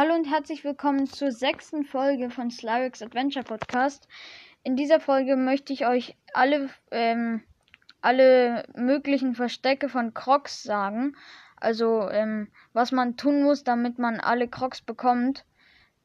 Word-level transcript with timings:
Hallo 0.00 0.14
und 0.14 0.24
herzlich 0.24 0.64
willkommen 0.64 1.06
zur 1.08 1.30
sechsten 1.30 1.84
Folge 1.84 2.30
von 2.30 2.50
Slyrix 2.50 3.02
Adventure 3.02 3.44
Podcast. 3.44 4.08
In 4.62 4.74
dieser 4.74 4.98
Folge 4.98 5.36
möchte 5.36 5.74
ich 5.74 5.86
euch 5.86 6.16
alle, 6.32 6.70
ähm, 6.90 7.42
alle 8.00 8.64
möglichen 8.74 9.34
Verstecke 9.34 9.90
von 9.90 10.14
Crocs 10.14 10.62
sagen. 10.62 11.16
Also, 11.56 12.08
ähm, 12.08 12.48
was 12.72 12.92
man 12.92 13.18
tun 13.18 13.42
muss, 13.42 13.62
damit 13.62 13.98
man 13.98 14.20
alle 14.20 14.48
Crocs 14.48 14.80
bekommt. 14.80 15.44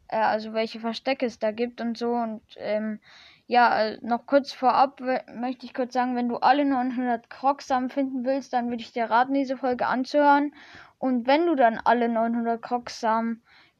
Äh, 0.09 0.17
also, 0.17 0.51
welche 0.51 0.81
Verstecke 0.81 1.25
es 1.25 1.39
da 1.39 1.51
gibt 1.51 1.79
und 1.79 1.97
so. 1.97 2.15
Und, 2.15 2.41
ähm, 2.57 2.99
ja, 3.47 3.81
äh, 3.81 3.99
noch 4.01 4.25
kurz 4.25 4.51
vorab 4.51 4.99
möchte 5.33 5.65
ich 5.65 5.73
kurz 5.73 5.93
sagen, 5.93 6.17
wenn 6.17 6.27
du 6.27 6.35
alle 6.35 6.65
900 6.65 7.29
Crocs 7.29 7.67
finden 7.67 8.25
willst, 8.25 8.51
dann 8.51 8.69
würde 8.69 8.83
ich 8.83 8.91
dir 8.91 9.05
raten, 9.05 9.33
diese 9.33 9.55
Folge 9.55 9.87
anzuhören. 9.87 10.53
Und 10.97 11.27
wenn 11.27 11.45
du 11.45 11.55
dann 11.55 11.79
alle 11.81 12.09
900 12.09 12.61
Crocs 12.61 12.99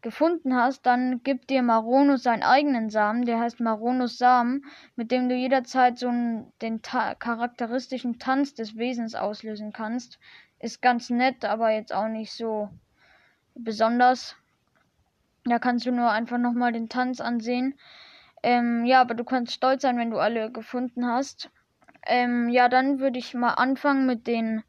gefunden 0.05 0.55
hast, 0.55 0.85
dann 0.85 1.23
gibt 1.23 1.49
dir 1.49 1.63
Maronus 1.63 2.21
seinen 2.21 2.43
eigenen 2.43 2.91
Samen, 2.91 3.25
der 3.25 3.39
heißt 3.39 3.59
Maronus 3.59 4.19
Samen, 4.19 4.63
mit 4.95 5.09
dem 5.09 5.29
du 5.29 5.35
jederzeit 5.35 5.97
so 5.97 6.11
den 6.61 6.83
ta 6.83 7.15
charakteristischen 7.15 8.19
Tanz 8.19 8.53
des 8.53 8.77
Wesens 8.77 9.15
auslösen 9.15 9.73
kannst. 9.73 10.19
Ist 10.59 10.83
ganz 10.83 11.09
nett, 11.09 11.43
aber 11.43 11.71
jetzt 11.71 11.91
auch 11.91 12.07
nicht 12.07 12.31
so 12.33 12.69
besonders. 13.55 14.35
Da 15.43 15.57
kannst 15.57 15.87
du 15.87 15.91
nur 15.91 16.11
einfach 16.11 16.37
nochmal 16.37 16.71
den 16.71 16.87
Tanz 16.87 17.19
ansehen. 17.19 17.73
Ähm, 18.43 18.85
ja, 18.85 19.01
aber 19.01 19.15
du 19.15 19.23
kannst 19.23 19.53
stolz 19.53 19.81
sein, 19.81 19.97
wenn 19.97 20.11
du 20.11 20.19
alle 20.19 20.51
gefunden 20.51 21.07
hast. 21.07 21.49
Ähm, 22.05 22.49
ja, 22.49 22.69
dann 22.69 22.99
würde 22.99 23.17
ich 23.17 23.33
mal 23.33 23.55
anfangen 23.55 24.05
mit 24.05 24.27
den 24.27 24.61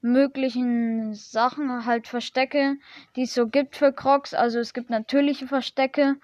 möglichen 0.00 1.14
Sachen, 1.14 1.84
halt 1.84 2.06
Verstecke, 2.08 2.76
die 3.16 3.22
es 3.22 3.34
so 3.34 3.48
gibt 3.48 3.76
für 3.76 3.92
Crocs. 3.92 4.34
Also 4.34 4.58
es 4.60 4.72
gibt 4.72 4.90
natürliche 4.90 5.46
Verstecke, 5.46 6.16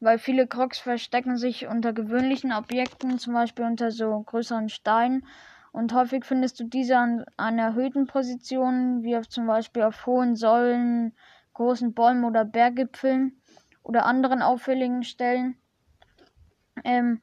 weil 0.00 0.18
viele 0.18 0.46
Crocs 0.46 0.78
verstecken 0.78 1.36
sich 1.36 1.66
unter 1.66 1.92
gewöhnlichen 1.92 2.52
Objekten, 2.52 3.18
zum 3.18 3.34
Beispiel 3.34 3.64
unter 3.64 3.90
so 3.90 4.20
größeren 4.20 4.68
Steinen. 4.68 5.26
Und 5.72 5.92
häufig 5.92 6.24
findest 6.24 6.60
du 6.60 6.64
diese 6.64 6.96
an, 6.96 7.24
an 7.36 7.58
erhöhten 7.58 8.06
Positionen, 8.06 9.02
wie 9.02 9.16
auf, 9.16 9.28
zum 9.28 9.46
Beispiel 9.46 9.82
auf 9.82 10.06
hohen 10.06 10.36
Säulen, 10.36 11.14
großen 11.54 11.94
Bäumen 11.94 12.24
oder 12.24 12.44
Berggipfeln 12.44 13.40
oder 13.82 14.06
anderen 14.06 14.42
auffälligen 14.42 15.02
Stellen. 15.02 15.56
Ähm, 16.84 17.22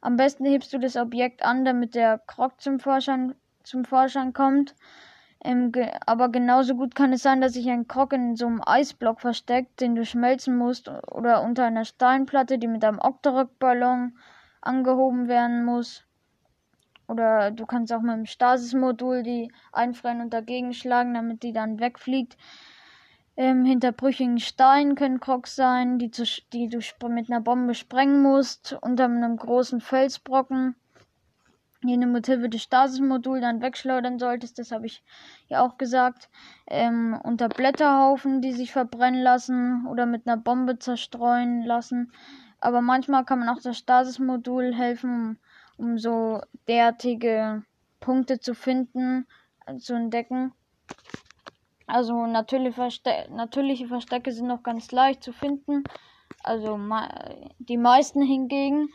am 0.00 0.16
besten 0.16 0.44
hebst 0.44 0.72
du 0.72 0.78
das 0.78 0.96
Objekt 0.96 1.44
an, 1.44 1.64
damit 1.64 1.94
der 1.94 2.18
Krog 2.18 2.60
zum 2.60 2.80
Vorschein, 2.80 3.34
zum 3.62 3.84
Vorschein 3.84 4.32
kommt. 4.32 4.74
Ähm, 5.44 5.72
ge 5.72 5.90
aber 6.06 6.28
genauso 6.28 6.76
gut 6.76 6.94
kann 6.94 7.12
es 7.12 7.22
sein, 7.22 7.40
dass 7.40 7.54
sich 7.54 7.68
ein 7.68 7.88
Krog 7.88 8.12
in 8.12 8.36
so 8.36 8.46
einem 8.46 8.62
Eisblock 8.64 9.20
versteckt, 9.20 9.80
den 9.80 9.96
du 9.96 10.04
schmelzen 10.04 10.56
musst, 10.56 10.88
oder 10.88 11.42
unter 11.42 11.64
einer 11.64 11.84
Steinplatte, 11.84 12.58
die 12.58 12.68
mit 12.68 12.84
einem 12.84 13.00
Octorok-Ballon 13.00 14.16
angehoben 14.60 15.26
werden 15.26 15.64
muss. 15.64 16.04
Oder 17.08 17.50
du 17.50 17.66
kannst 17.66 17.92
auch 17.92 18.02
mit 18.02 18.14
dem 18.14 18.26
Stasis-Modul 18.26 19.24
die 19.24 19.52
einfrieren 19.72 20.20
und 20.20 20.32
dagegen 20.32 20.72
schlagen, 20.72 21.14
damit 21.14 21.42
die 21.42 21.52
dann 21.52 21.80
wegfliegt. 21.80 22.36
Ähm, 23.36 23.64
hinter 23.64 23.92
brüchigen 23.92 24.38
Steinen 24.38 24.94
können 24.94 25.18
Crocs 25.18 25.56
sein, 25.56 25.98
die, 25.98 26.10
zu, 26.10 26.24
die 26.52 26.68
du 26.68 26.78
mit 27.08 27.30
einer 27.30 27.40
Bombe 27.40 27.74
sprengen 27.74 28.22
musst. 28.22 28.78
Unter 28.80 29.04
einem 29.06 29.36
großen 29.36 29.80
Felsbrocken 29.80 30.76
jene 31.84 32.06
Mithilfe 32.06 32.48
des 32.48 32.62
Stasis-Moduls 32.62 33.40
dann 33.40 33.60
wegschleudern 33.62 34.18
solltest, 34.18 34.58
das 34.58 34.72
habe 34.72 34.86
ich 34.86 35.02
ja 35.48 35.64
auch 35.64 35.78
gesagt, 35.78 36.30
ähm, 36.66 37.18
unter 37.22 37.48
Blätterhaufen, 37.48 38.40
die 38.40 38.52
sich 38.52 38.72
verbrennen 38.72 39.22
lassen 39.22 39.86
oder 39.86 40.06
mit 40.06 40.26
einer 40.26 40.36
Bombe 40.36 40.78
zerstreuen 40.78 41.62
lassen. 41.62 42.12
Aber 42.60 42.80
manchmal 42.80 43.24
kann 43.24 43.40
man 43.40 43.48
auch 43.48 43.60
das 43.60 43.78
Stasis-Modul 43.78 44.74
helfen, 44.74 45.38
um, 45.76 45.86
um 45.92 45.98
so 45.98 46.40
derartige 46.68 47.64
Punkte 48.00 48.38
zu 48.40 48.54
finden, 48.54 49.26
äh, 49.66 49.76
zu 49.76 49.94
entdecken. 49.94 50.52
Also 51.86 52.26
natürliche, 52.26 52.72
Verste 52.72 53.26
natürliche 53.30 53.88
Verstecke 53.88 54.32
sind 54.32 54.46
noch 54.46 54.62
ganz 54.62 54.92
leicht 54.92 55.22
zu 55.22 55.32
finden. 55.32 55.88
Also 56.42 56.78
die 57.58 57.76
meisten 57.76 58.22
hingegen 58.22 58.88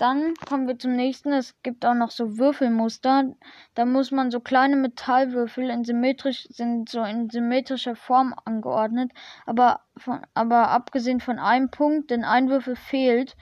dann 0.00 0.32
kommen 0.48 0.66
wir 0.66 0.78
zum 0.78 0.96
nächsten. 0.96 1.30
Es 1.32 1.54
gibt 1.62 1.84
auch 1.84 1.94
noch 1.94 2.10
so 2.10 2.38
Würfelmuster. 2.38 3.34
Da 3.74 3.84
muss 3.84 4.10
man 4.10 4.30
so 4.30 4.40
kleine 4.40 4.76
Metallwürfel 4.76 5.68
in 5.68 5.84
symmetrisch 5.84 6.46
sind 6.48 6.88
so 6.88 7.02
in 7.04 7.28
symmetrischer 7.28 7.94
Form 7.96 8.34
angeordnet, 8.46 9.12
aber 9.44 9.80
von, 9.98 10.20
aber 10.32 10.68
abgesehen 10.68 11.20
von 11.20 11.38
einem 11.38 11.70
Punkt, 11.70 12.10
denn 12.10 12.24
ein 12.24 12.48
Würfel 12.48 12.76
fehlt, 12.76 13.36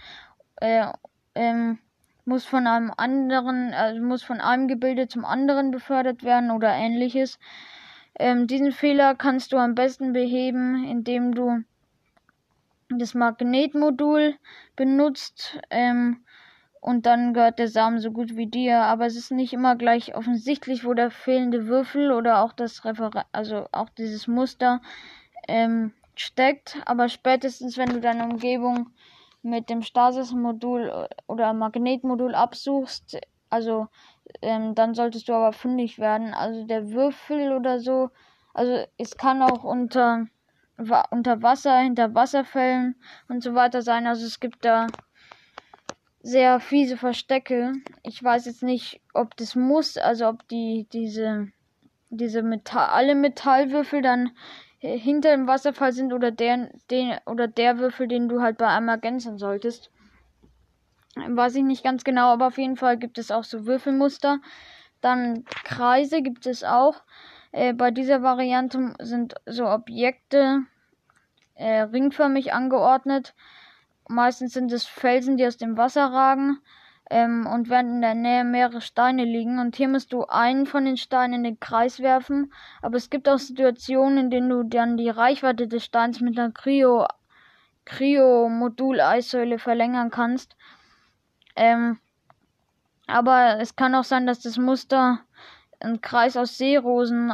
äh, 0.56 0.86
ähm, 1.36 1.78
muss 2.24 2.44
von 2.44 2.66
einem 2.66 2.92
anderen, 2.96 3.72
also 3.72 4.02
muss 4.02 4.24
von 4.24 4.40
einem 4.40 4.66
Gebilde 4.66 5.06
zum 5.06 5.24
anderen 5.24 5.70
befördert 5.70 6.24
werden 6.24 6.50
oder 6.50 6.72
ähnliches. 6.74 7.38
Ähm, 8.18 8.48
diesen 8.48 8.72
Fehler 8.72 9.14
kannst 9.14 9.52
du 9.52 9.58
am 9.58 9.76
besten 9.76 10.12
beheben, 10.12 10.84
indem 10.84 11.36
du 11.36 11.62
das 12.90 13.14
Magnetmodul 13.14 14.34
benutzt. 14.74 15.60
Ähm, 15.70 16.24
und 16.80 17.06
dann 17.06 17.34
gehört 17.34 17.58
der 17.58 17.68
Samen 17.68 17.98
so 17.98 18.10
gut 18.10 18.36
wie 18.36 18.46
dir. 18.46 18.82
Aber 18.82 19.06
es 19.06 19.16
ist 19.16 19.30
nicht 19.30 19.52
immer 19.52 19.76
gleich 19.76 20.14
offensichtlich, 20.16 20.84
wo 20.84 20.94
der 20.94 21.10
fehlende 21.10 21.66
Würfel 21.66 22.12
oder 22.12 22.42
auch 22.42 22.52
das 22.52 22.84
Refer 22.84 23.10
also 23.32 23.66
auch 23.72 23.88
dieses 23.90 24.26
Muster 24.26 24.80
ähm, 25.48 25.92
steckt. 26.14 26.78
Aber 26.86 27.08
spätestens, 27.08 27.76
wenn 27.78 27.90
du 27.90 28.00
deine 28.00 28.24
Umgebung 28.24 28.90
mit 29.42 29.70
dem 29.70 29.82
Stasis-Modul 29.82 31.08
oder 31.26 31.52
Magnetmodul 31.52 32.34
absuchst, 32.34 33.18
also 33.50 33.88
ähm, 34.42 34.74
dann 34.74 34.94
solltest 34.94 35.28
du 35.28 35.32
aber 35.32 35.52
fündig 35.52 35.98
werden. 35.98 36.34
Also 36.34 36.64
der 36.64 36.90
Würfel 36.90 37.52
oder 37.52 37.80
so, 37.80 38.10
also 38.54 38.84
es 38.98 39.16
kann 39.16 39.42
auch 39.42 39.64
unter 39.64 40.26
unter 41.10 41.42
Wasser, 41.42 41.76
hinter 41.78 42.14
Wasserfällen 42.14 42.94
und 43.28 43.42
so 43.42 43.54
weiter 43.54 43.82
sein. 43.82 44.06
Also 44.06 44.26
es 44.26 44.38
gibt 44.38 44.64
da 44.64 44.86
sehr 46.20 46.60
fiese 46.60 46.96
Verstecke. 46.96 47.72
Ich 48.02 48.22
weiß 48.22 48.46
jetzt 48.46 48.62
nicht, 48.62 49.00
ob 49.14 49.36
das 49.36 49.54
muss, 49.54 49.96
also 49.96 50.28
ob 50.28 50.46
die 50.48 50.86
diese 50.92 51.48
diese 52.10 52.42
Metall, 52.42 52.88
alle 52.88 53.14
Metallwürfel 53.14 54.02
dann 54.02 54.30
hinter 54.78 55.30
dem 55.30 55.46
Wasserfall 55.46 55.92
sind 55.92 56.12
oder 56.12 56.30
der, 56.30 56.70
den 56.90 57.16
oder 57.26 57.48
der 57.48 57.78
Würfel, 57.78 58.06
den 58.06 58.28
du 58.28 58.40
halt 58.40 58.58
bei 58.58 58.68
einmal 58.68 58.96
ergänzen 58.96 59.38
solltest. 59.38 59.90
Weiß 61.16 61.56
ich 61.56 61.64
nicht 61.64 61.82
ganz 61.82 62.04
genau, 62.04 62.32
aber 62.32 62.46
auf 62.46 62.58
jeden 62.58 62.76
Fall 62.76 62.96
gibt 62.96 63.18
es 63.18 63.30
auch 63.30 63.44
so 63.44 63.66
Würfelmuster. 63.66 64.38
Dann 65.00 65.44
Kreise 65.64 66.22
gibt 66.22 66.46
es 66.46 66.62
auch. 66.62 67.02
Äh, 67.50 67.72
bei 67.72 67.90
dieser 67.90 68.22
Variante 68.22 68.94
sind 69.00 69.34
so 69.46 69.66
Objekte 69.66 70.62
äh, 71.54 71.80
ringförmig 71.80 72.52
angeordnet. 72.52 73.34
Meistens 74.08 74.54
sind 74.54 74.72
es 74.72 74.86
Felsen, 74.86 75.36
die 75.36 75.46
aus 75.46 75.58
dem 75.58 75.76
Wasser 75.76 76.06
ragen 76.06 76.58
ähm, 77.10 77.46
und 77.46 77.68
werden 77.68 77.96
in 77.96 78.00
der 78.00 78.14
Nähe 78.14 78.42
mehrere 78.42 78.80
Steine 78.80 79.24
liegen. 79.24 79.58
Und 79.58 79.76
hier 79.76 79.88
musst 79.88 80.12
du 80.12 80.24
einen 80.24 80.66
von 80.66 80.84
den 80.84 80.96
Steinen 80.96 81.34
in 81.34 81.44
den 81.44 81.60
Kreis 81.60 82.00
werfen. 82.00 82.52
Aber 82.82 82.96
es 82.96 83.10
gibt 83.10 83.28
auch 83.28 83.38
Situationen, 83.38 84.18
in 84.18 84.30
denen 84.30 84.48
du 84.48 84.62
dann 84.62 84.96
die 84.96 85.10
Reichweite 85.10 85.68
des 85.68 85.84
Steins 85.84 86.20
mit 86.20 86.38
einer 86.38 86.52
Cryo, 86.52 87.06
Cryo-Modul-Eissäule 87.84 89.58
verlängern 89.58 90.10
kannst. 90.10 90.56
Ähm, 91.54 91.98
aber 93.06 93.58
es 93.60 93.76
kann 93.76 93.94
auch 93.94 94.04
sein, 94.04 94.26
dass 94.26 94.40
das 94.40 94.58
Muster 94.58 95.20
ein 95.80 96.00
Kreis 96.00 96.36
aus 96.36 96.58
Seerosen 96.58 97.32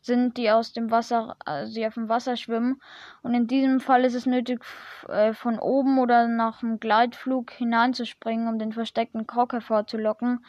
sind, 0.00 0.36
die 0.36 0.50
aus 0.50 0.72
dem 0.72 0.90
Wasser, 0.90 1.36
also 1.44 1.74
die 1.74 1.86
auf 1.86 1.94
dem 1.94 2.08
Wasser 2.08 2.36
schwimmen. 2.36 2.80
Und 3.22 3.34
in 3.34 3.46
diesem 3.46 3.80
Fall 3.80 4.04
ist 4.04 4.14
es 4.14 4.26
nötig, 4.26 4.64
äh, 5.08 5.32
von 5.32 5.58
oben 5.58 5.98
oder 5.98 6.26
nach 6.26 6.62
einem 6.62 6.80
Gleitflug 6.80 7.50
hineinzuspringen, 7.50 8.48
um 8.48 8.58
den 8.58 8.72
versteckten 8.72 9.26
Krog 9.26 9.52
hervorzulocken. 9.52 10.44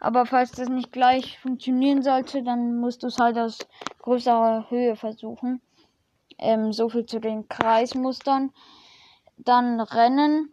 Aber 0.00 0.26
falls 0.26 0.52
das 0.52 0.68
nicht 0.68 0.92
gleich 0.92 1.38
funktionieren 1.38 2.02
sollte, 2.02 2.42
dann 2.42 2.78
musst 2.78 3.02
du 3.02 3.08
es 3.08 3.18
halt 3.18 3.38
aus 3.38 3.58
größerer 4.00 4.70
Höhe 4.70 4.96
versuchen. 4.96 5.60
Ähm, 6.38 6.72
so 6.72 6.88
viel 6.88 7.06
zu 7.06 7.20
den 7.20 7.48
Kreismustern. 7.48 8.50
Dann 9.36 9.80
Rennen 9.80 10.52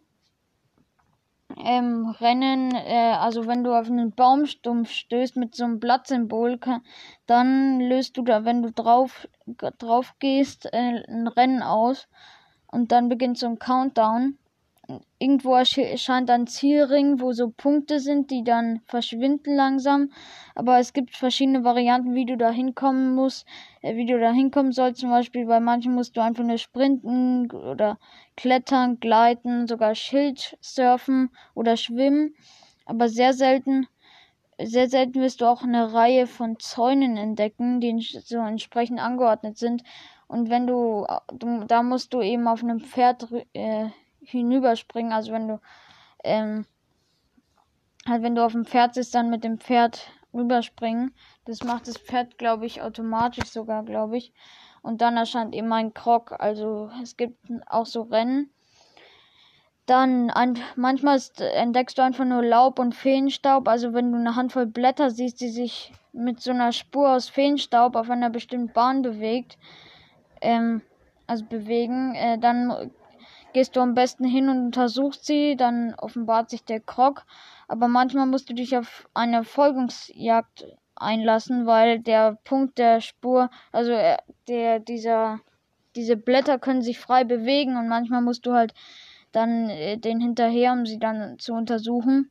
ähm, 1.56 2.14
Rennen, 2.20 2.74
äh, 2.74 3.14
also 3.18 3.46
wenn 3.46 3.64
du 3.64 3.74
auf 3.74 3.88
einen 3.88 4.12
Baumstumpf 4.12 4.90
stößt 4.90 5.36
mit 5.36 5.54
so 5.54 5.64
einem 5.64 5.80
Blattsymbol, 5.80 6.58
kann, 6.58 6.82
dann 7.26 7.80
löst 7.80 8.16
du 8.16 8.22
da, 8.22 8.44
wenn 8.44 8.62
du 8.62 8.70
drauf, 8.70 9.28
drauf 9.78 10.14
gehst, 10.18 10.66
äh, 10.72 11.02
ein 11.08 11.26
Rennen 11.26 11.62
aus 11.62 12.08
und 12.66 12.92
dann 12.92 13.08
beginnt 13.08 13.38
so 13.38 13.46
ein 13.46 13.58
Countdown. 13.58 14.38
Irgendwo 15.18 15.54
erscheint 15.54 16.30
ein 16.30 16.46
Zielring, 16.46 17.20
wo 17.20 17.32
so 17.32 17.50
Punkte 17.50 18.00
sind, 18.00 18.30
die 18.30 18.42
dann 18.42 18.80
verschwinden 18.86 19.54
langsam. 19.54 20.10
Aber 20.54 20.78
es 20.78 20.92
gibt 20.92 21.14
verschiedene 21.14 21.64
Varianten, 21.64 22.14
wie 22.14 22.24
du 22.24 22.36
da 22.36 22.50
hinkommen 22.50 23.14
musst, 23.14 23.46
äh, 23.82 23.96
wie 23.96 24.06
du 24.06 24.18
da 24.18 24.32
hinkommen 24.32 24.72
sollst. 24.72 25.00
Zum 25.00 25.10
Beispiel 25.10 25.46
bei 25.46 25.60
manchen 25.60 25.94
musst 25.94 26.16
du 26.16 26.22
einfach 26.22 26.44
nur 26.44 26.58
sprinten 26.58 27.50
oder 27.50 27.98
klettern, 28.36 28.98
gleiten, 29.00 29.66
sogar 29.66 29.94
Schild 29.94 30.56
surfen 30.60 31.30
oder 31.54 31.76
schwimmen. 31.76 32.34
Aber 32.86 33.08
sehr 33.08 33.34
selten, 33.34 33.86
sehr 34.60 34.88
selten 34.88 35.20
wirst 35.20 35.42
du 35.42 35.46
auch 35.46 35.62
eine 35.62 35.92
Reihe 35.92 36.26
von 36.26 36.58
Zäunen 36.58 37.16
entdecken, 37.16 37.80
die 37.80 38.00
so 38.00 38.38
entsprechend 38.38 39.00
angeordnet 39.00 39.58
sind. 39.58 39.82
Und 40.28 40.50
wenn 40.50 40.66
du, 40.66 41.06
du 41.34 41.64
da 41.64 41.82
musst 41.82 42.14
du 42.14 42.22
eben 42.22 42.48
auf 42.48 42.62
einem 42.62 42.80
Pferd 42.80 43.28
äh, 43.52 43.88
hinüberspringen. 44.30 45.12
Also 45.12 45.32
wenn 45.32 45.48
du, 45.48 45.60
ähm, 46.24 46.66
halt 48.06 48.22
wenn 48.22 48.34
du 48.34 48.44
auf 48.44 48.52
dem 48.52 48.64
Pferd 48.64 48.94
sitzt, 48.94 49.14
dann 49.14 49.30
mit 49.30 49.44
dem 49.44 49.58
Pferd 49.58 50.10
rüberspringen. 50.34 51.14
Das 51.44 51.64
macht 51.64 51.88
das 51.88 51.96
Pferd, 51.96 52.38
glaube 52.38 52.66
ich, 52.66 52.82
automatisch 52.82 53.46
sogar, 53.50 53.84
glaube 53.84 54.18
ich. 54.18 54.32
Und 54.82 55.00
dann 55.00 55.16
erscheint 55.16 55.54
eben 55.54 55.72
ein 55.72 55.94
Krog. 55.94 56.34
Also 56.38 56.90
es 57.02 57.16
gibt 57.16 57.36
auch 57.66 57.86
so 57.86 58.02
Rennen. 58.02 58.50
Dann 59.86 60.30
ein, 60.30 60.58
manchmal 60.76 61.16
ist, 61.16 61.40
entdeckst 61.40 61.96
du 61.96 62.02
einfach 62.02 62.26
nur 62.26 62.44
Laub 62.44 62.78
und 62.78 62.94
Feenstaub. 62.94 63.66
Also 63.66 63.94
wenn 63.94 64.12
du 64.12 64.18
eine 64.18 64.36
Handvoll 64.36 64.66
Blätter 64.66 65.10
siehst, 65.10 65.40
die 65.40 65.48
sich 65.48 65.92
mit 66.12 66.40
so 66.40 66.50
einer 66.50 66.72
Spur 66.72 67.10
aus 67.10 67.28
Feenstaub 67.28 67.96
auf 67.96 68.10
einer 68.10 68.28
bestimmten 68.28 68.72
Bahn 68.72 69.00
bewegt, 69.00 69.56
ähm, 70.42 70.82
also 71.26 71.44
bewegen, 71.44 72.14
äh, 72.14 72.38
dann 72.38 72.90
gehst 73.52 73.76
du 73.76 73.80
am 73.80 73.94
besten 73.94 74.24
hin 74.24 74.48
und 74.48 74.66
untersuchst 74.66 75.24
sie, 75.24 75.56
dann 75.56 75.94
offenbart 75.94 76.50
sich 76.50 76.64
der 76.64 76.80
Krog. 76.80 77.24
Aber 77.66 77.88
manchmal 77.88 78.26
musst 78.26 78.48
du 78.48 78.54
dich 78.54 78.76
auf 78.76 79.08
eine 79.14 79.44
Folgungsjagd 79.44 80.66
einlassen, 80.96 81.66
weil 81.66 82.00
der 82.00 82.38
Punkt 82.44 82.78
der 82.78 83.00
Spur, 83.00 83.50
also 83.72 83.92
äh, 83.92 84.16
der, 84.48 84.80
dieser, 84.80 85.40
diese 85.96 86.16
Blätter 86.16 86.58
können 86.58 86.82
sich 86.82 86.98
frei 86.98 87.24
bewegen 87.24 87.76
und 87.76 87.88
manchmal 87.88 88.22
musst 88.22 88.46
du 88.46 88.52
halt 88.52 88.74
dann 89.32 89.68
äh, 89.68 89.98
den 89.98 90.20
hinterher, 90.20 90.72
um 90.72 90.86
sie 90.86 90.98
dann 90.98 91.38
zu 91.38 91.52
untersuchen. 91.54 92.30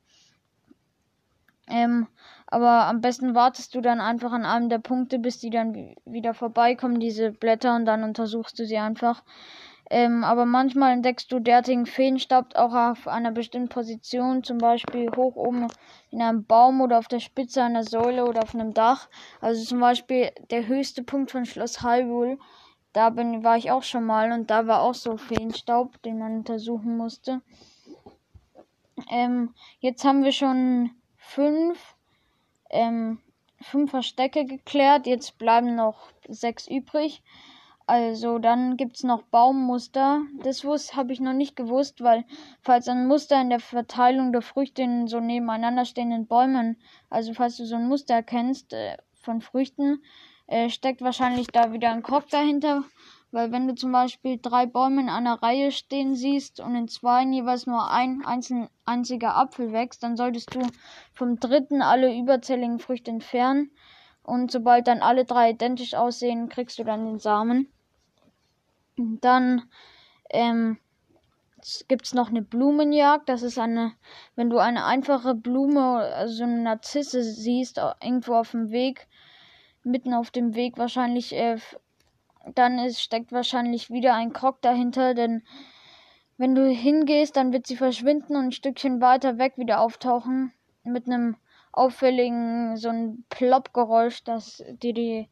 Ähm, 1.70 2.08
aber 2.48 2.86
am 2.86 3.02
besten 3.02 3.36
wartest 3.36 3.76
du 3.76 3.82
dann 3.82 4.00
einfach 4.00 4.32
an 4.32 4.46
einem 4.46 4.70
der 4.70 4.80
Punkte, 4.80 5.20
bis 5.20 5.40
die 5.40 5.50
dann 5.50 5.96
wieder 6.06 6.34
vorbeikommen, 6.34 7.00
diese 7.00 7.32
Blätter, 7.32 7.76
und 7.76 7.86
dann 7.86 8.04
untersuchst 8.04 8.58
du 8.58 8.66
sie 8.66 8.78
einfach. 8.78 9.24
Ähm, 9.90 10.24
aber 10.24 10.46
manchmal 10.46 10.92
entdeckst 10.94 11.32
du 11.32 11.40
derartigen 11.40 11.86
Feenstaub 11.86 12.56
auch 12.56 12.74
auf 12.74 13.08
einer 13.08 13.32
bestimmten 13.32 13.70
Position, 13.70 14.44
zum 14.44 14.58
Beispiel 14.58 15.10
hoch 15.16 15.36
oben 15.36 15.68
in 16.12 16.22
einem 16.22 16.46
Baum 16.46 16.82
oder 16.82 17.00
auf 17.00 17.08
der 17.08 17.22
Spitze 17.22 17.64
einer 17.64 17.84
Säule 17.84 18.26
oder 18.26 18.44
auf 18.44 18.54
einem 18.54 18.74
Dach. 18.74 19.08
Also 19.40 19.64
zum 19.64 19.80
Beispiel 19.80 20.32
der 20.52 20.68
höchste 20.68 21.04
Punkt 21.04 21.32
von 21.32 21.46
Schloss 21.46 21.84
Hyrule. 21.84 22.38
Da 22.92 23.10
bin, 23.12 23.44
war 23.44 23.58
ich 23.58 23.72
auch 23.72 23.84
schon 23.84 24.04
mal 24.04 24.32
und 24.32 24.50
da 24.50 24.68
war 24.68 24.82
auch 24.82 24.96
so 24.96 25.18
Feenstaub, 25.18 26.02
den 26.02 26.18
man 26.18 26.38
untersuchen 26.38 26.98
musste. 26.98 27.42
Ähm, 29.10 29.54
jetzt 29.80 30.04
haben 30.04 30.24
wir 30.24 30.32
schon 30.32 30.92
fünf, 31.16 31.96
ähm, 32.72 33.20
fünf 33.62 33.92
Verstecke 33.92 34.46
geklärt. 34.46 35.06
Jetzt 35.06 35.38
bleiben 35.38 35.76
noch 35.76 36.10
sechs 36.28 36.68
übrig. 36.68 37.22
Also 37.90 38.38
dann 38.38 38.76
gibt 38.76 38.98
es 38.98 39.04
noch 39.04 39.24
Baummuster. 39.24 40.22
Das 40.44 40.66
habe 40.94 41.14
ich 41.14 41.22
noch 41.22 41.32
nicht 41.32 41.56
gewusst, 41.56 42.04
weil 42.04 42.26
falls 42.62 42.90
ein 42.90 43.08
Muster 43.08 43.40
in 43.40 43.50
der 43.50 43.62
Verteilung 43.62 44.34
der 44.34 44.42
Früchte 44.42 44.82
in 44.82 45.08
so 45.08 45.22
nebeneinander 45.22 45.86
stehenden 45.86 46.28
Bäumen, 46.28 46.76
also 47.10 47.34
falls 47.34 47.56
du 47.56 47.66
so 47.66 47.78
ein 47.78 47.88
Muster 47.88 48.16
erkennst 48.16 48.74
äh, 48.74 48.98
von 49.22 49.40
Früchten, 49.40 50.04
äh, 50.48 50.70
steckt 50.70 51.02
wahrscheinlich 51.02 51.48
da 51.48 51.72
wieder 51.72 51.90
ein 51.90 52.04
Krog 52.04 52.28
dahinter. 52.30 52.84
Weil 53.32 53.54
wenn 53.54 53.70
du 53.70 53.74
zum 53.74 53.94
Beispiel 53.94 54.38
drei 54.42 54.66
Bäume 54.66 55.00
in 55.00 55.10
einer 55.10 55.42
Reihe 55.42 55.72
stehen 55.72 56.14
siehst 56.14 56.60
und 56.60 56.76
in 56.76 56.90
zwei 56.90 57.24
jeweils 57.24 57.68
nur 57.68 57.90
ein 57.90 58.22
einzeln, 58.26 58.68
einziger 58.84 59.38
Apfel 59.38 59.72
wächst, 59.72 60.04
dann 60.04 60.18
solltest 60.18 60.54
du 60.54 60.62
vom 61.14 61.40
dritten 61.40 61.82
alle 61.82 62.14
überzähligen 62.14 62.80
Früchte 62.80 63.12
entfernen. 63.12 63.72
Und 64.24 64.52
sobald 64.52 64.88
dann 64.88 65.02
alle 65.02 65.24
drei 65.24 65.52
identisch 65.52 65.94
aussehen, 65.94 66.50
kriegst 66.50 66.78
du 66.80 66.84
dann 66.84 67.06
den 67.06 67.20
Samen. 67.20 67.72
Dann 68.98 69.64
ähm, 70.30 70.78
gibt 71.88 72.06
es 72.06 72.14
noch 72.14 72.30
eine 72.30 72.42
Blumenjagd. 72.42 73.30
Das 73.30 73.44
ist 73.44 73.60
eine, 73.60 73.94
wenn 74.36 74.50
du 74.50 74.58
eine 74.58 74.86
einfache 74.86 75.36
Blume, 75.36 76.00
also 76.00 76.44
eine 76.44 76.62
Narzisse 76.62 77.24
siehst, 77.24 77.78
irgendwo 77.78 78.36
auf 78.36 78.52
dem 78.52 78.72
Weg, 78.72 79.08
mitten 79.84 80.14
auf 80.14 80.32
dem 80.32 80.56
Weg 80.56 80.78
wahrscheinlich, 80.78 81.34
äh, 81.34 81.58
dann 82.56 82.80
ist, 82.80 83.02
steckt 83.02 83.32
wahrscheinlich 83.32 83.90
wieder 83.90 84.14
ein 84.14 84.34
Krog 84.34 84.62
dahinter, 84.62 85.14
denn 85.14 85.44
wenn 86.38 86.56
du 86.56 86.68
hingehst, 86.70 87.36
dann 87.36 87.52
wird 87.52 87.68
sie 87.68 87.76
verschwinden 87.76 88.36
und 88.36 88.46
ein 88.46 88.52
Stückchen 88.52 89.02
weiter 89.02 89.38
weg 89.38 89.58
wieder 89.58 89.82
auftauchen 89.82 90.54
mit 90.84 91.08
einem 91.08 91.36
auffälligen, 91.72 92.78
so 92.78 92.90
ein 92.90 93.26
Plopp-Geräusch, 93.30 94.24
das 94.24 94.64
dir 94.82 94.94
die 94.94 95.30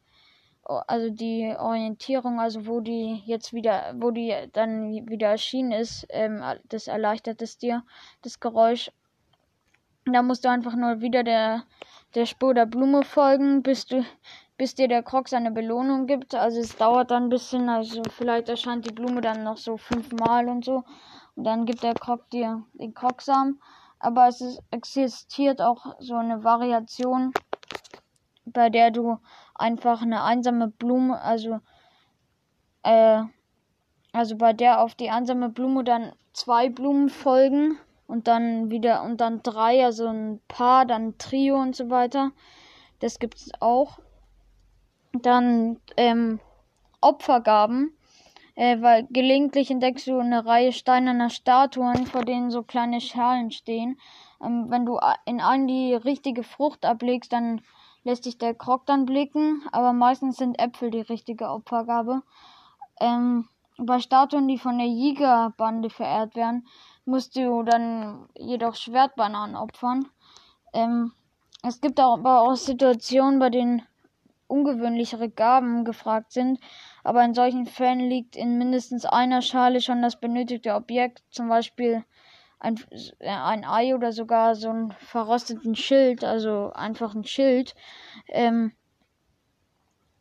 also 0.66 1.10
die 1.10 1.54
Orientierung, 1.56 2.40
also 2.40 2.66
wo 2.66 2.80
die 2.80 3.22
jetzt 3.24 3.52
wieder, 3.52 3.94
wo 3.98 4.10
die 4.10 4.34
dann 4.52 5.08
wieder 5.08 5.28
erschienen 5.28 5.72
ist, 5.72 6.06
ähm, 6.10 6.42
das 6.68 6.88
erleichtert 6.88 7.40
es 7.40 7.56
dir, 7.56 7.84
das 8.22 8.40
Geräusch. 8.40 8.90
Da 10.04 10.22
musst 10.22 10.44
du 10.44 10.48
einfach 10.48 10.74
nur 10.74 11.00
wieder 11.00 11.22
der, 11.22 11.62
der 12.14 12.26
Spur 12.26 12.54
der 12.54 12.66
Blume 12.66 13.02
folgen, 13.02 13.62
bis 13.62 13.86
du, 13.86 14.04
bis 14.56 14.74
dir 14.74 14.88
der 14.88 15.02
Krog 15.02 15.28
seine 15.28 15.50
Belohnung 15.50 16.06
gibt. 16.06 16.34
Also 16.34 16.60
es 16.60 16.76
dauert 16.76 17.10
dann 17.10 17.24
ein 17.24 17.28
bisschen, 17.28 17.68
also 17.68 18.02
vielleicht 18.10 18.48
erscheint 18.48 18.86
die 18.86 18.94
Blume 18.94 19.20
dann 19.20 19.44
noch 19.44 19.56
so 19.56 19.76
fünfmal 19.76 20.48
und 20.48 20.64
so. 20.64 20.84
Und 21.36 21.44
dann 21.44 21.66
gibt 21.66 21.82
der 21.82 21.94
Krog 21.94 22.28
dir 22.30 22.64
den 22.74 22.94
Krogsamen. 22.94 23.60
Aber 23.98 24.28
es 24.28 24.40
ist, 24.40 24.62
existiert 24.70 25.60
auch 25.60 25.96
so 26.00 26.14
eine 26.16 26.44
Variation, 26.44 27.32
bei 28.44 28.70
der 28.70 28.90
du 28.90 29.18
einfach 29.58 30.02
eine 30.02 30.22
einsame 30.22 30.68
Blume, 30.68 31.20
also 31.20 31.60
äh, 32.82 33.22
also 34.12 34.36
bei 34.36 34.52
der 34.52 34.80
auf 34.80 34.94
die 34.94 35.10
einsame 35.10 35.50
Blume 35.50 35.84
dann 35.84 36.12
zwei 36.32 36.68
Blumen 36.70 37.10
folgen 37.10 37.78
und 38.06 38.28
dann 38.28 38.70
wieder 38.70 39.02
und 39.02 39.20
dann 39.20 39.42
drei, 39.42 39.84
also 39.84 40.06
ein 40.06 40.40
Paar, 40.48 40.86
dann 40.86 41.08
ein 41.08 41.18
Trio 41.18 41.56
und 41.56 41.76
so 41.76 41.90
weiter. 41.90 42.32
Das 43.00 43.18
gibt 43.18 43.36
es 43.36 43.50
auch. 43.60 43.98
Dann 45.12 45.80
ähm, 45.96 46.40
Opfergaben, 47.00 47.96
äh, 48.54 48.80
weil 48.80 49.06
gelegentlich 49.10 49.70
entdeckst 49.70 50.06
du 50.06 50.18
eine 50.18 50.46
Reihe 50.46 50.72
steinerner 50.72 51.30
Statuen, 51.30 52.06
vor 52.06 52.24
denen 52.24 52.50
so 52.50 52.62
kleine 52.62 53.00
Schalen 53.00 53.50
stehen. 53.50 53.98
Ähm, 54.42 54.66
wenn 54.68 54.86
du 54.86 54.98
in 55.24 55.40
einen 55.40 55.66
die 55.66 55.94
richtige 55.94 56.42
Frucht 56.42 56.84
ablegst, 56.84 57.32
dann 57.32 57.60
lässt 58.06 58.22
sich 58.22 58.38
der 58.38 58.54
Krog 58.54 58.86
dann 58.86 59.04
blicken, 59.04 59.62
aber 59.72 59.92
meistens 59.92 60.36
sind 60.36 60.60
Äpfel 60.60 60.92
die 60.92 61.00
richtige 61.00 61.50
Opfergabe. 61.50 62.22
Ähm, 63.00 63.48
bei 63.78 63.98
Statuen, 63.98 64.46
die 64.46 64.58
von 64.58 64.78
der 64.78 64.86
Jägerbande 64.86 65.90
verehrt 65.90 66.36
werden, 66.36 66.68
musst 67.04 67.34
du 67.34 67.64
dann 67.64 68.28
jedoch 68.38 68.76
Schwertbananen 68.76 69.56
opfern. 69.56 70.08
Ähm, 70.72 71.12
es 71.64 71.80
gibt 71.80 71.98
aber 71.98 72.42
auch 72.42 72.54
Situationen, 72.54 73.40
bei 73.40 73.50
denen 73.50 73.82
ungewöhnlichere 74.46 75.28
Gaben 75.28 75.84
gefragt 75.84 76.30
sind, 76.30 76.60
aber 77.02 77.24
in 77.24 77.34
solchen 77.34 77.66
Fällen 77.66 78.08
liegt 78.08 78.36
in 78.36 78.56
mindestens 78.56 79.04
einer 79.04 79.42
Schale 79.42 79.80
schon 79.80 80.00
das 80.00 80.20
benötigte 80.20 80.74
Objekt, 80.76 81.24
zum 81.30 81.48
Beispiel 81.48 82.04
ein, 82.58 82.78
ein 83.20 83.64
Ei 83.64 83.94
oder 83.94 84.12
sogar 84.12 84.54
so 84.54 84.70
einen 84.70 84.92
verrosteten 84.92 85.74
Schild, 85.74 86.24
also 86.24 86.72
einfach 86.72 87.14
ein 87.14 87.24
Schild. 87.24 87.74
Ähm, 88.28 88.72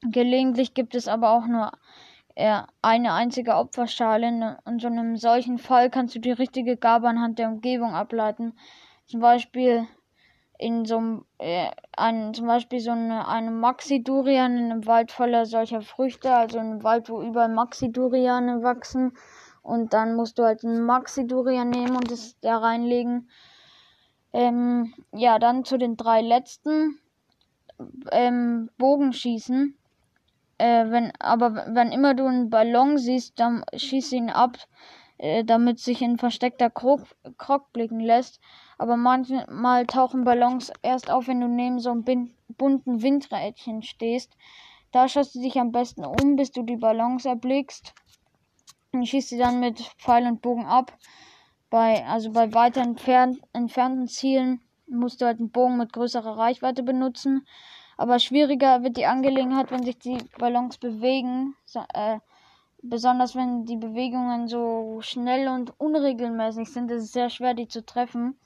gelegentlich 0.02 0.74
gibt 0.74 0.96
es 0.96 1.08
aber 1.08 1.32
auch 1.32 1.48
nur 1.48 1.72
äh, 2.36 2.62
eine 2.82 3.14
einzige 3.14 3.56
Opferschale. 3.56 4.28
In, 4.28 4.56
in 4.66 4.80
so 4.80 4.88
einem 4.88 5.16
solchen 5.18 5.58
Fall 5.58 5.90
kannst 5.90 6.16
du 6.16 6.20
die 6.20 6.32
richtige 6.32 6.78
Gabe 6.78 7.08
anhand 7.08 7.40
der 7.40 7.50
Umgebung 7.50 7.94
ableiten. 7.94 8.54
Zum 9.06 9.22
Beispiel 9.22 9.88
in 10.58 10.86
so 10.86 10.98
einem, 10.98 11.26
äh, 11.38 11.70
ein, 11.98 12.34
zum 12.34 12.48
Beispiel 12.48 12.80
so 12.80 12.92
eine, 12.92 13.28
eine 13.28 13.52
Maxi-Durian 13.52 14.58
in 14.58 14.72
einem 14.72 14.86
Wald 14.86 15.12
voller 15.12 15.46
solcher 15.46 15.82
Früchte, 15.82 16.34
also 16.34 16.60
in 16.60 16.66
einem 16.66 16.84
Wald, 16.84 17.10
wo 17.10 17.22
überall 17.22 17.50
Maxi-Duriane 17.50 18.64
wachsen 18.64 19.14
und 19.66 19.94
dann 19.94 20.16
musst 20.16 20.38
du 20.38 20.44
halt 20.44 20.64
einen 20.64 20.84
Maxi-Durian 20.84 21.70
nehmen 21.70 21.96
und 21.96 22.12
es 22.12 22.40
da 22.40 22.58
reinlegen. 22.58 23.30
Ähm, 24.32 24.94
ja, 25.12 25.40
dann 25.40 25.66
zu 25.66 25.78
den 25.78 25.98
drei 25.98 26.22
letzten. 26.22 27.00
Ähm, 28.12 28.70
Bogenschießen. 28.78 29.76
Äh, 30.60 30.92
wenn, 30.92 31.12
aber 31.20 31.66
wenn 31.76 31.92
immer 31.92 32.14
du 32.14 32.26
einen 32.26 32.50
Ballon 32.50 32.98
siehst, 32.98 33.40
dann 33.40 33.66
schieß 33.76 34.12
ihn 34.14 34.30
ab. 34.30 34.58
äh, 35.18 35.44
damit 35.44 35.80
sich 35.80 36.04
ein 36.04 36.18
versteckter 36.18 36.70
Krog, 36.70 37.02
Krog 37.38 37.72
blicken 37.74 38.00
lässt. 38.00 38.40
Aber 38.78 38.98
manchmal 38.98 39.86
tauchen 39.86 40.24
Ballons 40.26 40.72
erst 40.82 41.10
auf, 41.10 41.28
wenn 41.28 41.40
du 41.40 41.48
neben 41.48 41.80
so 41.80 41.92
einem 41.92 42.34
bunten 42.50 43.02
Windrädchen 43.02 43.82
stehst. 43.82 44.36
Da 44.92 45.08
schaust 45.08 45.36
du 45.36 45.42
dich 45.42 45.60
am 45.60 45.72
besten 45.72 46.06
um, 46.06 46.36
bis 46.36 46.52
du 46.52 46.64
die 46.64 46.78
Ballons 46.78 47.26
erblickst. 47.26 47.94
Und 48.96 49.06
schießt 49.08 49.28
sie 49.28 49.38
dann 49.38 49.60
mit 49.60 49.80
Pfeil 49.98 50.26
und 50.26 50.42
Bogen 50.42 50.66
ab. 50.66 50.98
Bei, 51.70 52.06
also 52.06 52.32
bei 52.32 52.54
weiter 52.54 52.82
entfernt, 52.82 53.42
entfernten 53.52 54.08
Zielen 54.08 54.62
musst 54.88 55.20
du 55.20 55.26
halt 55.26 55.40
einen 55.40 55.52
Bogen 55.52 55.78
mit 55.78 55.92
größerer 55.92 56.38
Reichweite 56.38 56.82
benutzen. 56.82 57.46
Aber 57.98 58.20
schwieriger 58.20 58.84
wird 58.84 58.96
die 58.96 59.06
Angelegenheit, 59.06 59.70
wenn 59.70 59.84
sich 59.84 60.00
die 60.00 60.18
Ballons 60.38 60.78
bewegen. 60.78 61.56
So, 61.66 61.82
äh, 61.94 62.20
besonders 62.82 63.36
wenn 63.36 63.66
die 63.66 63.76
Bewegungen 63.76 64.48
so 64.48 65.00
schnell 65.02 65.50
und 65.50 65.78
unregelmäßig 65.78 66.72
sind, 66.72 66.90
ist 66.90 67.04
es 67.04 67.12
sehr 67.12 67.30
schwer, 67.30 67.54
die 67.54 67.68
zu 67.68 67.86
treffen. 67.86 68.40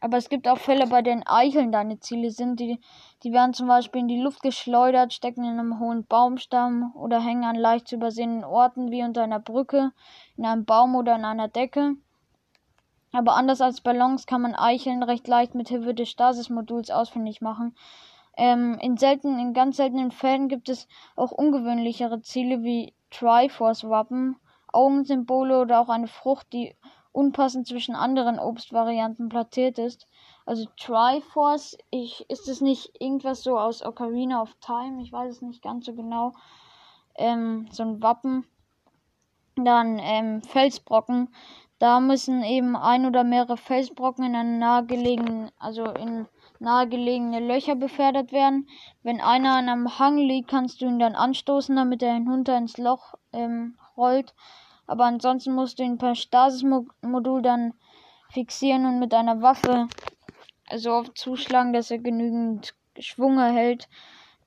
Aber 0.00 0.18
es 0.18 0.28
gibt 0.28 0.46
auch 0.46 0.58
Fälle, 0.58 0.86
bei 0.86 1.00
denen 1.02 1.26
Eicheln 1.26 1.72
deine 1.72 1.98
Ziele 1.98 2.30
sind. 2.30 2.60
Die, 2.60 2.78
die 3.22 3.32
werden 3.32 3.54
zum 3.54 3.66
Beispiel 3.66 4.02
in 4.02 4.08
die 4.08 4.20
Luft 4.20 4.42
geschleudert, 4.42 5.14
stecken 5.14 5.44
in 5.44 5.58
einem 5.58 5.80
hohen 5.80 6.04
Baumstamm 6.04 6.92
oder 6.94 7.20
hängen 7.20 7.44
an 7.44 7.56
leicht 7.56 7.88
zu 7.88 7.96
übersehenen 7.96 8.44
Orten 8.44 8.90
wie 8.90 9.02
unter 9.02 9.22
einer 9.22 9.40
Brücke, 9.40 9.92
in 10.36 10.44
einem 10.44 10.64
Baum 10.64 10.94
oder 10.94 11.16
in 11.16 11.24
einer 11.24 11.48
Decke. 11.48 11.94
Aber 13.12 13.34
anders 13.36 13.62
als 13.62 13.80
Ballons 13.80 14.26
kann 14.26 14.42
man 14.42 14.54
Eicheln 14.54 15.02
recht 15.02 15.26
leicht 15.26 15.54
mit 15.54 15.68
Hilfe 15.68 15.94
des 15.94 16.10
Stasis-Moduls 16.10 16.90
ausfindig 16.90 17.40
machen. 17.40 17.74
Ähm, 18.36 18.78
in, 18.82 18.98
selten, 18.98 19.38
in 19.38 19.54
ganz 19.54 19.78
seltenen 19.78 20.10
Fällen 20.10 20.48
gibt 20.48 20.68
es 20.68 20.86
auch 21.16 21.32
ungewöhnlichere 21.32 22.20
Ziele 22.20 22.62
wie 22.62 22.92
Triforce-Wappen, 23.10 24.36
Augensymbole 24.70 25.58
oder 25.58 25.80
auch 25.80 25.88
eine 25.88 26.08
Frucht, 26.08 26.52
die 26.52 26.76
unpassend 27.16 27.66
zwischen 27.66 27.94
anderen 27.94 28.38
Obstvarianten 28.38 29.30
platziert 29.30 29.78
ist. 29.78 30.06
Also 30.44 30.66
Triforce, 30.76 31.78
ich, 31.90 32.28
ist 32.28 32.46
es 32.46 32.60
nicht 32.60 33.00
irgendwas 33.00 33.42
so 33.42 33.58
aus 33.58 33.84
Ocarina 33.84 34.42
of 34.42 34.54
Time? 34.60 35.02
Ich 35.02 35.10
weiß 35.10 35.36
es 35.36 35.42
nicht 35.42 35.62
ganz 35.62 35.86
so 35.86 35.94
genau. 35.94 36.34
Ähm, 37.16 37.68
so 37.72 37.82
ein 37.82 38.02
Wappen. 38.02 38.44
Dann 39.56 39.98
ähm, 39.98 40.42
Felsbrocken. 40.42 41.28
Da 41.78 42.00
müssen 42.00 42.42
eben 42.42 42.76
ein 42.76 43.06
oder 43.06 43.24
mehrere 43.24 43.56
Felsbrocken 43.56 44.24
in 44.24 44.34
einen 44.34 44.58
nahegelegenen, 44.58 45.50
also 45.58 45.84
in 45.84 46.26
nahegelegene 46.58 47.40
Löcher 47.40 47.76
befördert 47.76 48.30
werden. 48.32 48.68
Wenn 49.02 49.22
einer 49.22 49.56
an 49.56 49.68
einem 49.70 49.98
Hang 49.98 50.18
liegt, 50.18 50.48
kannst 50.48 50.82
du 50.82 50.86
ihn 50.86 50.98
dann 50.98 51.14
anstoßen, 51.14 51.74
damit 51.74 52.02
er 52.02 52.14
hinunter 52.14 52.56
ins 52.58 52.76
Loch 52.76 53.14
ähm, 53.32 53.76
rollt. 53.96 54.34
Aber 54.86 55.04
ansonsten 55.04 55.54
musst 55.54 55.78
du 55.78 55.82
ihn 55.82 55.98
per 55.98 56.14
Stasis-Modul 56.14 57.42
dann 57.42 57.74
fixieren 58.30 58.86
und 58.86 58.98
mit 58.98 59.14
einer 59.14 59.42
Waffe 59.42 59.88
so 60.74 60.92
oft 60.92 61.16
zuschlagen, 61.16 61.72
dass 61.72 61.90
er 61.90 61.98
genügend 61.98 62.74
Schwung 62.98 63.38
erhält, 63.38 63.88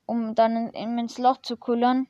um 0.06 0.34
dann 0.34 0.70
ins 0.70 1.18
Loch 1.18 1.38
zu 1.38 1.56
kullern. 1.56 2.06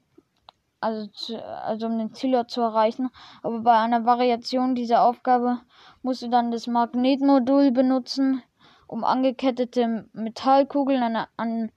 Also, 0.82 1.08
zu, 1.08 1.44
also 1.44 1.86
um 1.86 1.98
den 1.98 2.14
Zielort 2.14 2.50
zu 2.50 2.62
erreichen. 2.62 3.10
Aber 3.42 3.60
bei 3.60 3.78
einer 3.78 4.06
Variation 4.06 4.74
dieser 4.74 5.02
Aufgabe 5.02 5.60
musst 6.02 6.22
du 6.22 6.28
dann 6.28 6.50
das 6.50 6.66
Magnetmodul 6.66 7.70
benutzen, 7.70 8.42
um 8.86 9.04
angekettete 9.04 10.08
Metallkugeln 10.14 11.02
an, 11.02 11.26
an, 11.36 11.72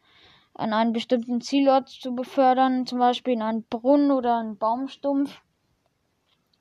an 0.54 0.74
einen 0.74 0.94
bestimmten 0.94 1.42
Zielort 1.42 1.90
zu 1.90 2.16
befördern, 2.16 2.86
zum 2.86 3.00
Beispiel 3.00 3.34
in 3.34 3.42
einen 3.42 3.64
Brunnen 3.64 4.12
oder 4.12 4.38
einen 4.38 4.58
Baumstumpf 4.58 5.42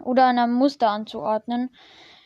oder 0.03 0.27
einem 0.27 0.53
Muster 0.55 0.91
anzuordnen. 0.91 1.71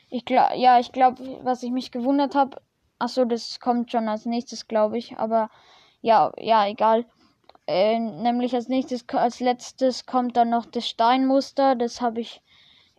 Ich 0.08 0.24
glaube, 0.24 0.56
ja, 0.56 0.78
ich 0.78 0.92
glaube, 0.92 1.40
was 1.42 1.62
ich 1.62 1.70
mich 1.70 1.90
gewundert 1.90 2.34
habe, 2.34 2.60
ach 2.98 3.08
so, 3.08 3.24
das 3.24 3.60
kommt 3.60 3.90
schon 3.90 4.08
als 4.08 4.26
nächstes, 4.26 4.68
glaube 4.68 4.98
ich, 4.98 5.18
aber 5.18 5.50
ja, 6.00 6.32
ja, 6.38 6.66
egal. 6.66 7.06
Äh, 7.66 7.98
nämlich 7.98 8.54
als 8.54 8.68
nächstes, 8.68 9.08
als 9.08 9.40
letztes 9.40 10.06
kommt 10.06 10.36
dann 10.36 10.50
noch 10.50 10.66
das 10.66 10.88
Steinmuster. 10.88 11.74
Das 11.74 12.00
habe 12.00 12.20
ich 12.20 12.42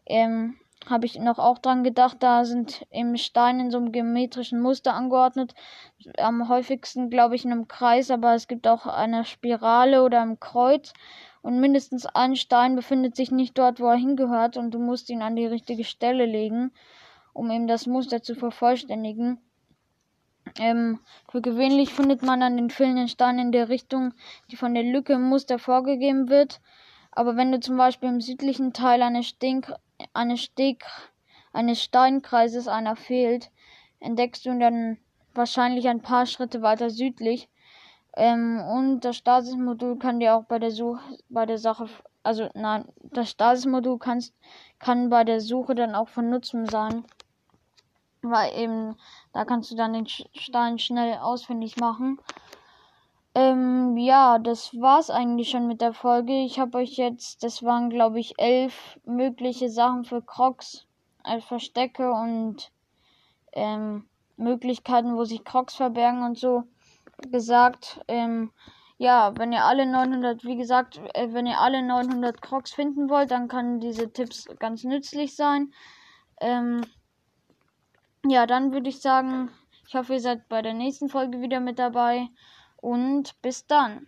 ähm, 0.06 0.58
habe 0.90 1.06
ich 1.06 1.20
noch 1.20 1.40
auch 1.40 1.58
dran 1.58 1.84
gedacht. 1.84 2.18
Da 2.20 2.46
sind 2.46 2.86
im 2.90 3.18
Stein 3.18 3.60
in 3.60 3.72
so 3.72 3.78
einem 3.78 3.92
geometrischen 3.92 4.60
Muster 4.62 4.94
angeordnet. 4.94 5.54
Am 6.18 6.50
häufigsten, 6.50 7.10
glaube 7.10 7.36
ich, 7.36 7.46
in 7.46 7.52
einem 7.52 7.68
Kreis, 7.68 8.12
aber 8.12 8.36
es 8.36 8.48
gibt 8.48 8.68
auch 8.68 8.86
eine 8.86 9.26
Spirale 9.26 10.04
oder 10.04 10.22
ein 10.22 10.40
Kreuz. 10.40 10.94
Und 11.48 11.62
mindestens 11.62 12.06
ein 12.06 12.36
Stein 12.36 12.76
befindet 12.76 13.16
sich 13.16 13.32
nicht 13.32 13.58
dort, 13.58 13.80
wo 13.80 13.86
er 13.86 13.96
hingehört, 13.96 14.58
und 14.58 14.72
du 14.72 14.80
musst 14.80 15.10
ihn 15.10 15.22
an 15.22 15.38
die 15.38 15.46
richtige 15.46 15.86
Stelle 15.86 16.26
legen, 16.26 16.74
um 17.32 17.50
eben 17.52 17.68
das 17.68 17.88
Muster 17.88 18.22
zu 18.22 18.36
vervollständigen. 18.36 19.40
Ähm, 20.60 21.00
für 21.32 21.40
gewöhnlich 21.40 21.94
findet 21.94 22.22
man 22.22 22.44
an 22.44 22.58
den 22.58 22.70
fehlenden 22.70 23.08
Steinen 23.08 23.40
in 23.40 23.52
der 23.54 23.70
Richtung, 23.70 24.14
die 24.52 24.58
von 24.58 24.74
der 24.74 24.84
Lücke 24.84 25.14
im 25.14 25.22
Muster 25.22 25.58
vorgegeben 25.58 26.28
wird. 26.28 26.60
Aber 27.14 27.38
wenn 27.38 27.54
du 27.54 27.62
zum 27.62 27.78
Beispiel 27.78 28.10
im 28.10 28.20
südlichen 28.20 28.74
Teil 28.74 29.02
eines, 29.02 29.28
Stink, 29.28 29.74
eines, 30.14 30.42
Steg, 30.42 30.84
eines 31.54 31.82
Steinkreises 31.82 32.68
einer 32.68 32.98
fehlt, 32.98 33.52
entdeckst 34.02 34.46
du 34.46 34.50
ihn 34.50 34.60
dann 34.60 34.98
wahrscheinlich 35.34 35.88
ein 35.88 36.02
paar 36.02 36.26
Schritte 36.26 36.62
weiter 36.62 36.90
südlich. 36.90 37.48
Ähm, 38.20 38.60
und 38.62 39.02
das 39.02 39.18
Stasis-Modul 39.18 40.00
kann 40.00 40.20
dir 40.20 40.36
auch 40.36 40.46
bei 40.46 40.58
der 40.58 40.72
Suche, 40.72 41.00
bei 41.30 41.46
der 41.46 41.60
Sache, 41.60 41.88
also 42.24 42.50
nein, 42.56 42.86
das 43.04 43.30
Stasis-Modul 43.30 44.00
kann 44.00 45.10
bei 45.12 45.24
der 45.24 45.40
Suche 45.40 45.76
dann 45.76 45.94
auch 45.94 46.10
von 46.10 46.32
Nutzen 46.32 46.68
sein. 46.68 47.06
Weil 48.24 48.58
eben, 48.58 48.96
da 49.34 49.46
kannst 49.46 49.70
du 49.70 49.76
dann 49.76 49.94
den 49.94 50.08
Stein 50.08 50.80
schnell 50.80 51.20
ausfindig 51.20 51.78
machen. 51.78 52.20
Ähm, 53.36 53.96
ja, 53.98 54.40
das 54.40 54.74
war's 54.74 55.12
eigentlich 55.12 55.52
schon 55.52 55.68
mit 55.68 55.80
der 55.80 55.94
Folge. 55.94 56.34
Ich 56.44 56.60
habe 56.60 56.80
euch 56.80 56.98
jetzt, 56.98 57.44
das 57.44 57.62
waren 57.62 57.92
glaube 57.92 58.20
ich 58.20 58.40
elf 58.40 59.00
mögliche 59.06 59.70
Sachen 59.70 60.06
für 60.06 60.24
Crocs 60.24 60.88
als 61.22 61.46
Verstecke 61.46 62.12
und 62.12 62.72
ähm, 63.54 64.10
Möglichkeiten, 64.38 65.16
wo 65.16 65.24
sich 65.24 65.44
Crocs 65.44 65.76
verbergen 65.76 66.24
und 66.24 66.36
so 66.40 66.64
gesagt. 67.32 68.02
Ähm, 68.08 68.52
ja, 68.98 69.34
wenn 69.38 69.52
ihr 69.54 69.64
alle 69.64 69.86
900, 69.86 70.44
wie 70.44 70.58
gesagt, 70.58 71.00
äh, 71.14 71.32
wenn 71.32 71.46
ihr 71.46 71.60
alle 71.60 71.84
900 71.84 72.42
Crocs 72.42 72.74
finden 72.74 73.10
wollt, 73.10 73.32
dann 73.32 73.48
kann 73.48 73.80
diese 73.80 74.12
Tipps 74.12 74.48
ganz 74.60 74.84
nützlich 74.84 75.36
sein. 75.36 75.72
Ähm, 76.42 76.82
ja, 78.26 78.46
dann 78.46 78.74
würde 78.74 78.90
ich 78.90 79.02
sagen, 79.02 79.50
ich 79.88 79.96
hoffe, 79.96 80.14
ihr 80.14 80.20
seid 80.20 80.50
bei 80.50 80.62
der 80.62 80.74
nächsten 80.74 81.10
Folge 81.10 81.42
wieder 81.42 81.60
mit 81.60 81.80
dabei 81.80 82.28
und 82.78 83.40
bis 83.42 83.68
dann. 83.68 84.08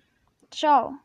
Ciao. 0.52 0.98